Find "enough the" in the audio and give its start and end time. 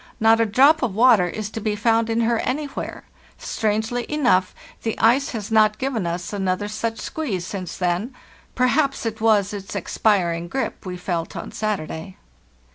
4.11-4.97